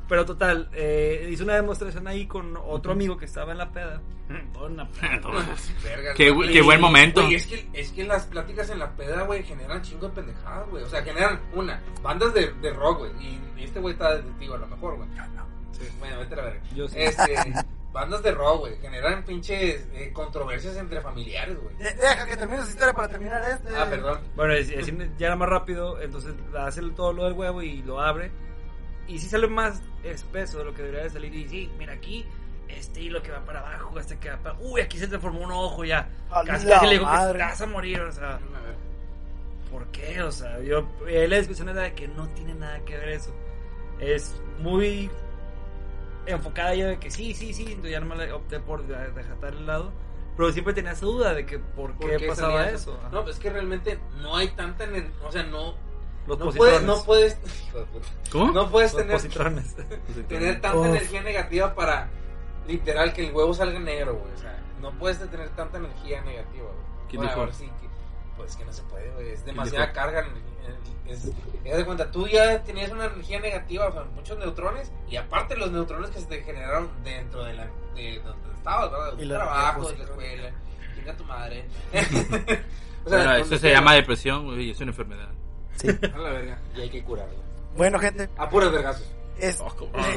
[0.10, 4.02] pero total, eh, hice una demostración ahí con otro amigo que estaba en la peda.
[4.52, 5.22] Toda una peda.
[6.16, 6.52] Qué güey.
[6.52, 7.22] qué buen momento.
[7.22, 10.68] Güey, es que, es que las pláticas en la peda, güey, generan chingo de pendejadas,
[10.70, 10.84] güey.
[10.84, 13.12] O sea, generan, una, bandas de, de rock, güey.
[13.22, 15.08] Y, y este güey está detectivo a lo mejor, güey.
[16.00, 16.62] Bueno, vete a verga.
[16.76, 16.96] Yo sí.
[17.00, 17.36] Este,
[17.94, 18.78] bandas de rock, güey.
[18.82, 21.76] Generan pinches eh, controversias entre familiares, güey.
[21.78, 23.76] De- Deja que termine su historia para terminar este.
[23.76, 24.20] Ah, perdón.
[24.36, 28.02] Bueno, es- es- ya era más rápido, entonces hace todo lo del huevo y lo
[28.02, 28.32] abre.
[29.10, 31.34] Y sí sale más espeso de lo que debería de salir.
[31.36, 32.26] Y sí, mira aquí,
[32.68, 34.58] este hilo que va para abajo, este que va para.
[34.60, 36.08] Uy, aquí se transformó un ojo ya.
[36.32, 38.40] A Casi, le digo que te vas a morir, o sea.
[39.72, 40.22] ¿Por qué?
[40.22, 40.88] O sea, yo.
[41.08, 43.34] eh, La discusión era de que no tiene nada que ver eso.
[44.00, 45.10] Es muy
[46.26, 47.64] enfocada yo de que sí, sí, sí.
[47.68, 49.92] Entonces ya no me la opté por de- dejar el lado.
[50.38, 53.00] Pero siempre tenía esa duda de que por qué, ¿Por qué pasaba eso.
[53.12, 54.86] No, pues es que realmente no hay tanta.
[55.24, 55.76] O sea, no.
[56.30, 56.82] Los No positrones.
[56.82, 57.38] puedes, no puedes.
[58.32, 58.52] ¿Cómo?
[58.54, 59.76] No puedes Los tener, positrones.
[60.30, 62.10] tener tanta energía negativa para
[62.68, 64.34] literal que el huevo salga negro, güey.
[64.34, 67.08] O sea, no puedes tener tanta energía negativa, güey.
[67.10, 67.42] ¿Quién Bueno, dijo?
[67.42, 67.90] ahora sí que-
[68.38, 69.32] pues que no se puede, güey.
[69.32, 70.26] Es demasiada carga.
[71.08, 71.26] Es,
[71.66, 75.58] es de cuenta, tú ya tenías una energía negativa, o sea, muchos neutrones, y aparte
[75.58, 77.64] los neutrones que se te generaron dentro de la
[77.96, 79.12] de donde estabas, ¿verdad?
[79.14, 80.52] De tu la trabajo, de la escuela,
[80.96, 81.66] chinga tu madre.
[83.06, 85.30] o Bueno, donde eso se llama depresión, güey, y es una enfermedad.
[85.80, 85.88] Sí.
[86.14, 87.34] A la verga, y hay que curarla.
[87.78, 89.06] Bueno, gente, A puros vergazos.
[89.40, 89.70] es, Oh,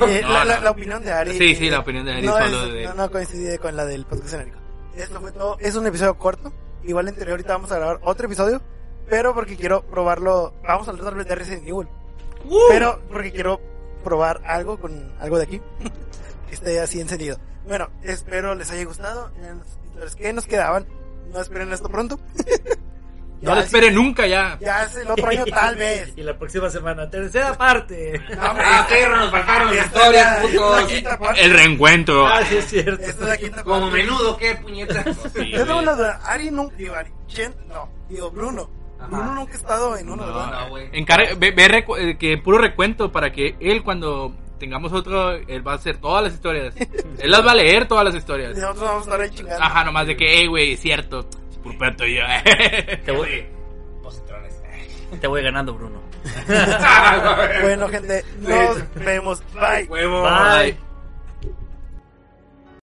[0.07, 1.39] eh, No, no, la, la- la opinión de Ari.
[1.39, 3.85] Sí, sí, la opinión de Ari no, solo es- de- no, no coincide con la
[3.85, 4.59] del podcast genérico.
[4.97, 5.57] Esto fue todo.
[5.61, 6.53] Es un episodio corto.
[6.85, 8.61] Igual en teoría ahorita vamos a grabar otro episodio.
[9.09, 10.55] Pero porque quiero probarlo.
[10.67, 11.89] Vamos a hablar tal vez de Resident Evil.
[12.69, 13.61] Pero porque quiero
[14.03, 15.61] probar algo con algo de aquí.
[16.49, 17.39] que esté así encendido.
[17.67, 19.31] Bueno, espero les haya gustado.
[19.99, 20.87] Los que nos quedaban.
[21.33, 22.19] No esperen esto pronto.
[23.43, 24.57] No lo espere nunca ya.
[24.61, 26.13] Ya es el otro año tal vez.
[26.17, 28.21] Y la próxima semana, tercera parte.
[28.37, 31.39] No, hombre, Ah, perro, nos faltaron historias, es putos.
[31.39, 32.27] El reencuentro.
[32.27, 33.03] Ah, sí, es cierto.
[33.03, 33.97] Esta es la quinta Como parte.
[33.97, 35.05] menudo, qué puñetas.
[35.35, 35.71] Sí, güey.
[35.79, 36.21] una duda.
[36.25, 36.77] Ari nunca.
[36.77, 37.11] Digo, Ari.
[37.27, 37.89] Chen, no.
[38.09, 38.71] Digo, Bruno.
[38.99, 39.09] Ajá.
[39.09, 40.61] Bruno nunca ha estado en uno, No, ¿verdad?
[40.61, 40.89] No, güey.
[40.93, 45.67] Encarga- ve, ve recu- eh, que puro recuento para que él cuando tengamos otro, él
[45.67, 46.75] va a hacer todas las historias.
[47.19, 48.57] él las va a leer todas las Y historias.
[48.57, 49.65] nosotros vamos a estar ahí chingando.
[49.65, 51.27] Ajá, nomás de que, hey, güey, es cierto.
[51.63, 52.23] Por peto yo.
[53.05, 53.45] Te voy,
[54.03, 54.55] Positrones.
[55.21, 56.01] te voy ganando, Bruno.
[57.63, 59.43] Bueno, gente, nos vemos.
[59.55, 59.87] Bye.
[59.87, 60.92] Bye.